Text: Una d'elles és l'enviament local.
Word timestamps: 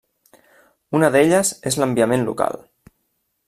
Una 0.99 1.11
d'elles 1.17 1.53
és 1.73 1.77
l'enviament 1.83 2.27
local. 2.31 2.61